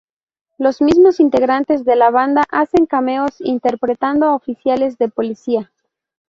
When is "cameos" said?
2.87-3.39